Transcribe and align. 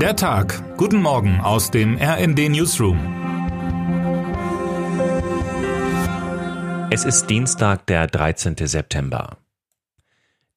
Der 0.00 0.14
Tag. 0.14 0.76
Guten 0.76 1.00
Morgen 1.00 1.40
aus 1.40 1.70
dem 1.70 1.96
RND 1.96 2.50
Newsroom. 2.50 2.98
Es 6.90 7.06
ist 7.06 7.30
Dienstag, 7.30 7.86
der 7.86 8.06
13. 8.06 8.56
September. 8.58 9.38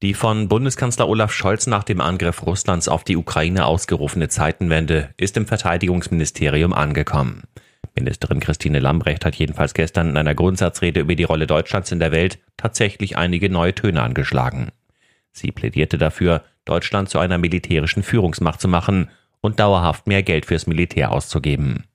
Die 0.01 0.13
von 0.13 0.49
Bundeskanzler 0.49 1.07
Olaf 1.07 1.31
Scholz 1.31 1.67
nach 1.67 1.85
dem 1.85 2.01
Angriff 2.01 2.45
Russlands 2.45 2.89
auf 2.89 3.05
die 3.05 3.15
Ukraine 3.15 3.65
ausgerufene 3.65 4.27
Zeitenwende 4.27 5.11
ist 5.15 5.37
im 5.37 5.47
Verteidigungsministerium 5.47 6.73
angekommen. 6.73 7.43
Ministerin 7.95 8.41
Christine 8.41 8.79
Lambrecht 8.79 9.23
hat 9.23 9.35
jedenfalls 9.35 9.73
gestern 9.73 10.09
in 10.09 10.17
einer 10.17 10.35
Grundsatzrede 10.35 10.99
über 10.99 11.15
die 11.15 11.23
Rolle 11.23 11.47
Deutschlands 11.47 11.93
in 11.93 11.99
der 11.99 12.11
Welt 12.11 12.39
tatsächlich 12.57 13.17
einige 13.17 13.49
neue 13.49 13.73
Töne 13.73 14.01
angeschlagen. 14.01 14.73
Sie 15.31 15.53
plädierte 15.53 15.97
dafür, 15.97 16.43
Deutschland 16.65 17.07
zu 17.07 17.19
einer 17.19 17.37
militärischen 17.37 18.03
Führungsmacht 18.03 18.59
zu 18.59 18.67
machen 18.67 19.09
und 19.41 19.59
dauerhaft 19.59 20.07
mehr 20.07 20.23
Geld 20.23 20.45
fürs 20.45 20.67
Militär 20.67 21.11
auszugeben. 21.11 21.85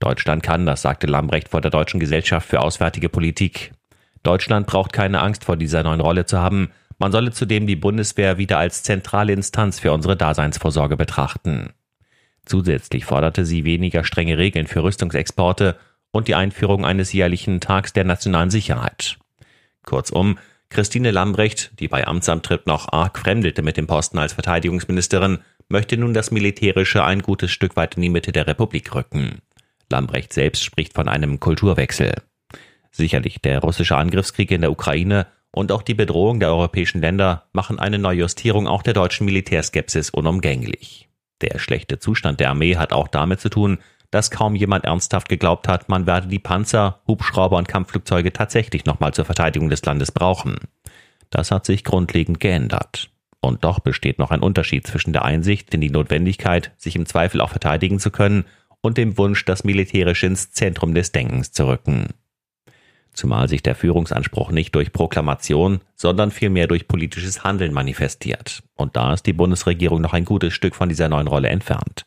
Deutschland 0.00 0.42
kann, 0.42 0.66
das 0.66 0.82
sagte 0.82 1.06
Lambrecht 1.06 1.48
vor 1.48 1.60
der 1.60 1.70
Deutschen 1.70 2.00
Gesellschaft 2.00 2.48
für 2.48 2.60
Auswärtige 2.60 3.08
Politik. 3.08 3.72
Deutschland 4.22 4.66
braucht 4.66 4.92
keine 4.92 5.20
Angst 5.20 5.44
vor 5.44 5.56
dieser 5.56 5.82
neuen 5.82 6.00
Rolle 6.00 6.26
zu 6.26 6.38
haben. 6.38 6.70
Man 6.98 7.12
solle 7.12 7.32
zudem 7.32 7.66
die 7.66 7.76
Bundeswehr 7.76 8.38
wieder 8.38 8.58
als 8.58 8.82
zentrale 8.82 9.32
Instanz 9.32 9.80
für 9.80 9.92
unsere 9.92 10.16
Daseinsvorsorge 10.16 10.96
betrachten. 10.96 11.70
Zusätzlich 12.44 13.04
forderte 13.04 13.44
sie 13.44 13.64
weniger 13.64 14.04
strenge 14.04 14.38
Regeln 14.38 14.66
für 14.66 14.82
Rüstungsexporte 14.82 15.76
und 16.10 16.28
die 16.28 16.34
Einführung 16.34 16.84
eines 16.84 17.12
jährlichen 17.12 17.60
Tags 17.60 17.92
der 17.92 18.04
nationalen 18.04 18.50
Sicherheit. 18.50 19.18
Kurzum, 19.84 20.38
Christine 20.70 21.10
Lambrecht, 21.10 21.72
die 21.78 21.88
bei 21.88 22.06
Amtsantritt 22.06 22.66
noch 22.66 22.92
arg 22.92 23.18
fremdelte 23.18 23.62
mit 23.62 23.76
dem 23.76 23.86
Posten 23.86 24.18
als 24.18 24.34
Verteidigungsministerin, 24.34 25.38
möchte 25.68 25.96
nun 25.96 26.14
das 26.14 26.30
Militärische 26.30 27.04
ein 27.04 27.22
gutes 27.22 27.50
Stück 27.50 27.76
weit 27.76 27.96
in 27.96 28.02
die 28.02 28.08
Mitte 28.08 28.32
der 28.32 28.46
Republik 28.46 28.94
rücken. 28.94 29.42
Lambrecht 29.90 30.32
selbst 30.32 30.64
spricht 30.64 30.94
von 30.94 31.08
einem 31.08 31.40
Kulturwechsel. 31.40 32.14
Sicherlich 32.90 33.40
der 33.40 33.60
russische 33.60 33.96
Angriffskrieg 33.96 34.50
in 34.50 34.62
der 34.62 34.72
Ukraine 34.72 35.26
und 35.50 35.72
auch 35.72 35.82
die 35.82 35.94
Bedrohung 35.94 36.40
der 36.40 36.50
europäischen 36.50 37.00
Länder 37.00 37.44
machen 37.52 37.78
eine 37.78 37.98
Neujustierung 37.98 38.66
auch 38.66 38.82
der 38.82 38.94
deutschen 38.94 39.24
Militärskepsis 39.24 40.10
unumgänglich. 40.10 41.08
Der 41.40 41.58
schlechte 41.58 41.98
Zustand 41.98 42.40
der 42.40 42.50
Armee 42.50 42.76
hat 42.76 42.92
auch 42.92 43.08
damit 43.08 43.40
zu 43.40 43.48
tun, 43.48 43.78
dass 44.10 44.30
kaum 44.30 44.54
jemand 44.54 44.84
ernsthaft 44.84 45.28
geglaubt 45.28 45.68
hat, 45.68 45.88
man 45.88 46.06
werde 46.06 46.28
die 46.28 46.38
Panzer, 46.38 47.00
Hubschrauber 47.06 47.58
und 47.58 47.68
Kampfflugzeuge 47.68 48.32
tatsächlich 48.32 48.86
nochmal 48.86 49.12
zur 49.12 49.26
Verteidigung 49.26 49.68
des 49.68 49.84
Landes 49.84 50.12
brauchen. 50.12 50.56
Das 51.30 51.50
hat 51.50 51.66
sich 51.66 51.84
grundlegend 51.84 52.40
geändert. 52.40 53.10
Und 53.40 53.64
doch 53.64 53.78
besteht 53.78 54.18
noch 54.18 54.30
ein 54.30 54.40
Unterschied 54.40 54.86
zwischen 54.86 55.12
der 55.12 55.24
Einsicht 55.24 55.72
in 55.74 55.80
die 55.80 55.90
Notwendigkeit, 55.90 56.72
sich 56.76 56.96
im 56.96 57.06
Zweifel 57.06 57.40
auch 57.40 57.50
verteidigen 57.50 57.98
zu 57.98 58.10
können, 58.10 58.44
und 58.80 58.96
dem 58.96 59.18
Wunsch, 59.18 59.44
das 59.44 59.64
Militärische 59.64 60.26
ins 60.26 60.52
Zentrum 60.52 60.94
des 60.94 61.10
Denkens 61.12 61.52
zu 61.52 61.66
rücken. 61.66 62.08
Zumal 63.12 63.48
sich 63.48 63.62
der 63.62 63.74
Führungsanspruch 63.74 64.52
nicht 64.52 64.74
durch 64.76 64.92
Proklamation, 64.92 65.80
sondern 65.96 66.30
vielmehr 66.30 66.68
durch 66.68 66.86
politisches 66.86 67.42
Handeln 67.42 67.72
manifestiert. 67.72 68.62
Und 68.76 68.94
da 68.96 69.12
ist 69.12 69.26
die 69.26 69.32
Bundesregierung 69.32 70.00
noch 70.00 70.12
ein 70.12 70.24
gutes 70.24 70.54
Stück 70.54 70.76
von 70.76 70.88
dieser 70.88 71.08
neuen 71.08 71.26
Rolle 71.26 71.48
entfernt. 71.48 72.06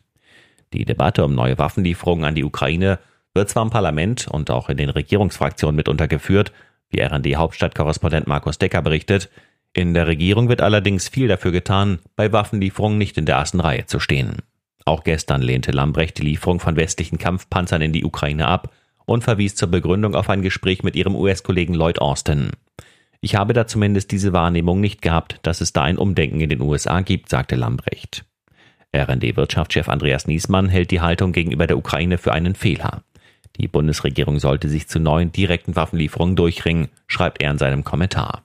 Die 0.72 0.86
Debatte 0.86 1.24
um 1.24 1.34
neue 1.34 1.58
Waffenlieferungen 1.58 2.24
an 2.24 2.34
die 2.34 2.44
Ukraine 2.44 2.98
wird 3.34 3.50
zwar 3.50 3.62
im 3.62 3.70
Parlament 3.70 4.28
und 4.28 4.50
auch 4.50 4.70
in 4.70 4.78
den 4.78 4.88
Regierungsfraktionen 4.88 5.76
mitunter 5.76 6.08
geführt, 6.08 6.52
wie 6.88 7.02
RND-Hauptstadtkorrespondent 7.02 8.26
Markus 8.26 8.58
Decker 8.58 8.80
berichtet, 8.80 9.30
in 9.74 9.94
der 9.94 10.06
Regierung 10.06 10.48
wird 10.48 10.60
allerdings 10.60 11.08
viel 11.08 11.28
dafür 11.28 11.50
getan, 11.50 11.98
bei 12.14 12.32
Waffenlieferungen 12.32 12.98
nicht 12.98 13.16
in 13.16 13.24
der 13.24 13.36
ersten 13.36 13.60
Reihe 13.60 13.86
zu 13.86 14.00
stehen. 14.00 14.36
Auch 14.84 15.02
gestern 15.04 15.40
lehnte 15.40 15.70
Lambrecht 15.70 16.18
die 16.18 16.22
Lieferung 16.22 16.60
von 16.60 16.76
westlichen 16.76 17.18
Kampfpanzern 17.18 17.80
in 17.80 17.92
die 17.92 18.04
Ukraine 18.04 18.48
ab 18.48 18.74
und 19.06 19.24
verwies 19.24 19.54
zur 19.54 19.68
Begründung 19.68 20.14
auf 20.14 20.28
ein 20.28 20.42
Gespräch 20.42 20.82
mit 20.82 20.94
ihrem 20.96 21.14
US-Kollegen 21.14 21.74
Lloyd 21.74 22.00
Austin. 22.00 22.50
Ich 23.20 23.36
habe 23.36 23.52
da 23.52 23.66
zumindest 23.66 24.10
diese 24.10 24.32
Wahrnehmung 24.32 24.80
nicht 24.80 25.00
gehabt, 25.00 25.38
dass 25.42 25.60
es 25.60 25.72
da 25.72 25.84
ein 25.84 25.98
Umdenken 25.98 26.40
in 26.40 26.50
den 26.50 26.60
USA 26.60 27.00
gibt, 27.00 27.28
sagte 27.28 27.56
Lambrecht. 27.56 28.24
RND-Wirtschaftschef 28.94 29.88
Andreas 29.88 30.26
Niesmann 30.26 30.68
hält 30.68 30.90
die 30.90 31.00
Haltung 31.00 31.32
gegenüber 31.32 31.66
der 31.66 31.78
Ukraine 31.78 32.18
für 32.18 32.32
einen 32.32 32.54
Fehler. 32.54 33.04
Die 33.58 33.68
Bundesregierung 33.68 34.38
sollte 34.38 34.68
sich 34.68 34.88
zu 34.88 34.98
neuen 34.98 35.32
direkten 35.32 35.76
Waffenlieferungen 35.76 36.36
durchringen, 36.36 36.88
schreibt 37.06 37.42
er 37.42 37.52
in 37.52 37.58
seinem 37.58 37.84
Kommentar. 37.84 38.44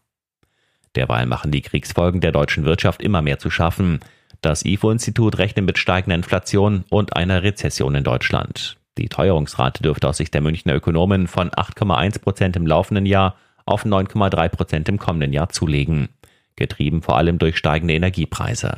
Derweil 0.97 1.28
machen 1.28 1.52
die 1.52 1.62
Kriegsfolgen 1.62 2.22
der 2.22 2.31
deutschen 2.31 2.66
Wirtschaft 2.66 3.03
immer 3.03 3.22
mehr 3.22 3.38
zu 3.38 3.52
schaffen. 3.52 4.00
Das 4.41 4.66
IFO-Institut 4.66 5.38
rechnet 5.38 5.63
mit 5.63 5.78
steigender 5.78 6.16
Inflation 6.16 6.85
und 6.90 7.16
einer 7.16 7.44
Rezession 7.44 7.94
in 7.94 8.03
Deutschland. 8.03 8.78
Die 8.97 9.07
Teuerungsrate 9.07 9.84
dürfte 9.84 10.09
aus 10.09 10.18
Sicht 10.18 10.34
der 10.34 10.41
Münchner 10.41 10.74
Ökonomen 10.74 11.28
von 11.28 11.52
8,1 11.52 12.19
Prozent 12.19 12.56
im 12.56 12.66
laufenden 12.66 13.06
Jahr 13.06 13.36
auf 13.66 13.86
9,3 13.86 14.50
Prozent 14.50 14.90
im 14.90 14.97
kommenden 14.97 15.34
Jahr 15.34 15.50
zulegen, 15.50 16.09
getrieben 16.56 17.03
vor 17.03 17.16
allem 17.16 17.38
durch 17.38 17.57
steigende 17.57 17.94
Energiepreise. 17.94 18.78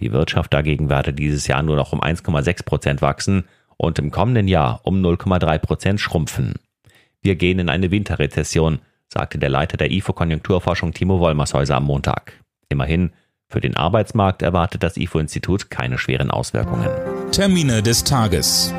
Die 0.00 0.10
Wirtschaft 0.10 0.52
dagegen 0.52 0.90
werde 0.90 1.12
dieses 1.12 1.46
Jahr 1.46 1.62
nur 1.62 1.76
noch 1.76 1.92
um 1.92 2.02
1,6 2.02 2.64
Prozent 2.64 3.02
wachsen 3.02 3.44
und 3.76 4.00
im 4.00 4.10
kommenden 4.10 4.48
Jahr 4.48 4.80
um 4.82 5.00
0,3 5.00 5.58
Prozent 5.58 6.00
schrumpfen. 6.00 6.54
Wir 7.22 7.36
gehen 7.36 7.60
in 7.60 7.68
eine 7.68 7.92
Winterrezession, 7.92 8.80
sagte 9.12 9.38
der 9.38 9.48
Leiter 9.48 9.76
der 9.76 9.90
IFO 9.90 10.12
Konjunkturforschung 10.12 10.92
Timo 10.92 11.20
Wollmershäuser 11.20 11.76
am 11.76 11.84
Montag. 11.84 12.32
Immerhin, 12.68 13.12
für 13.48 13.60
den 13.60 13.76
Arbeitsmarkt 13.76 14.42
erwartet 14.42 14.82
das 14.82 14.96
IFO-Institut 14.96 15.70
keine 15.70 15.98
schweren 15.98 16.30
Auswirkungen. 16.30 16.88
Termine 17.30 17.82
des 17.82 18.02
Tages. 18.02 18.72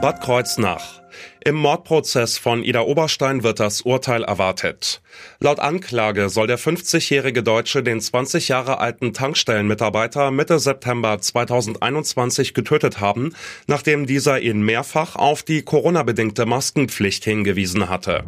Bad 0.00 0.22
Kreuznach. 0.22 1.00
Im 1.44 1.56
Mordprozess 1.56 2.38
von 2.38 2.62
Ida 2.62 2.82
Oberstein 2.82 3.42
wird 3.42 3.60
das 3.60 3.82
Urteil 3.82 4.24
erwartet. 4.24 5.02
Laut 5.40 5.58
Anklage 5.58 6.28
soll 6.28 6.46
der 6.46 6.58
50-jährige 6.58 7.42
Deutsche 7.42 7.82
den 7.82 8.00
20 8.00 8.48
Jahre 8.48 8.78
alten 8.78 9.12
Tankstellenmitarbeiter 9.12 10.30
Mitte 10.30 10.58
September 10.58 11.18
2021 11.18 12.54
getötet 12.54 13.00
haben, 13.00 13.34
nachdem 13.66 14.06
dieser 14.06 14.40
ihn 14.40 14.62
mehrfach 14.62 15.16
auf 15.16 15.42
die 15.42 15.62
Corona-bedingte 15.62 16.46
Maskenpflicht 16.46 17.24
hingewiesen 17.24 17.88
hatte. 17.88 18.24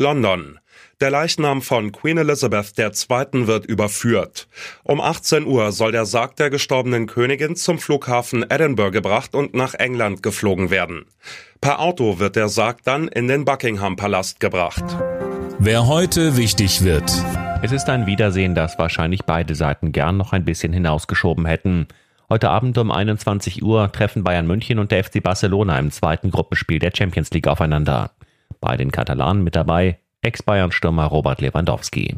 London. 0.00 0.58
Der 1.00 1.10
Leichnam 1.10 1.62
von 1.62 1.92
Queen 1.92 2.18
Elizabeth 2.18 2.72
II. 2.78 3.46
wird 3.46 3.66
überführt. 3.66 4.48
Um 4.82 5.00
18 5.00 5.46
Uhr 5.46 5.72
soll 5.72 5.92
der 5.92 6.06
Sarg 6.06 6.36
der 6.36 6.50
gestorbenen 6.50 7.06
Königin 7.06 7.54
zum 7.54 7.78
Flughafen 7.78 8.44
Edinburgh 8.50 8.92
gebracht 8.92 9.34
und 9.34 9.54
nach 9.54 9.74
England 9.74 10.22
geflogen 10.22 10.70
werden. 10.70 11.04
Per 11.60 11.80
Auto 11.80 12.18
wird 12.18 12.34
der 12.34 12.48
Sarg 12.48 12.82
dann 12.84 13.08
in 13.08 13.28
den 13.28 13.44
Buckingham 13.44 13.96
Palast 13.96 14.40
gebracht. 14.40 14.84
Wer 15.58 15.86
heute 15.86 16.36
wichtig 16.36 16.82
wird. 16.82 17.12
Es 17.62 17.70
ist 17.70 17.90
ein 17.90 18.06
Wiedersehen, 18.06 18.54
das 18.54 18.78
wahrscheinlich 18.78 19.24
beide 19.24 19.54
Seiten 19.54 19.92
gern 19.92 20.16
noch 20.16 20.32
ein 20.32 20.46
bisschen 20.46 20.72
hinausgeschoben 20.72 21.44
hätten. 21.44 21.86
Heute 22.30 22.48
Abend 22.48 22.78
um 22.78 22.90
21 22.90 23.62
Uhr 23.62 23.92
treffen 23.92 24.24
Bayern 24.24 24.46
München 24.46 24.78
und 24.78 24.92
der 24.92 25.04
FC 25.04 25.22
Barcelona 25.22 25.78
im 25.78 25.90
zweiten 25.90 26.30
Gruppenspiel 26.30 26.78
der 26.78 26.92
Champions 26.96 27.30
League 27.32 27.48
aufeinander. 27.48 28.12
Bei 28.60 28.76
den 28.76 28.90
Katalanen 28.90 29.42
mit 29.42 29.56
dabei 29.56 29.98
Ex-Bayern-Stürmer 30.22 31.06
Robert 31.06 31.40
Lewandowski. 31.40 32.16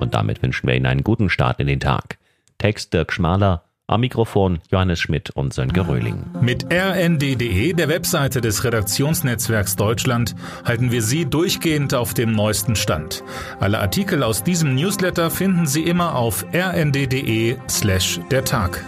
Und 0.00 0.14
damit 0.14 0.42
wünschen 0.42 0.66
wir 0.66 0.74
Ihnen 0.74 0.86
einen 0.86 1.04
guten 1.04 1.28
Start 1.28 1.60
in 1.60 1.66
den 1.66 1.80
Tag. 1.80 2.18
Text 2.58 2.94
Dirk 2.94 3.12
Schmaler, 3.12 3.64
am 3.86 4.00
Mikrofon 4.00 4.60
Johannes 4.70 5.00
Schmidt 5.00 5.30
und 5.30 5.52
Sönke 5.52 5.86
Röhling. 5.86 6.24
Mit 6.40 6.72
rnd.de, 6.72 7.74
der 7.74 7.88
Webseite 7.88 8.40
des 8.40 8.64
Redaktionsnetzwerks 8.64 9.76
Deutschland, 9.76 10.34
halten 10.64 10.90
wir 10.90 11.02
Sie 11.02 11.26
durchgehend 11.26 11.92
auf 11.92 12.14
dem 12.14 12.32
neuesten 12.32 12.76
Stand. 12.76 13.22
Alle 13.60 13.80
Artikel 13.80 14.22
aus 14.22 14.42
diesem 14.42 14.74
Newsletter 14.74 15.30
finden 15.30 15.66
Sie 15.66 15.82
immer 15.82 16.16
auf 16.16 16.46
rnd.de 16.54 17.56
slash 17.68 18.20
der 18.30 18.44
Tag. 18.44 18.82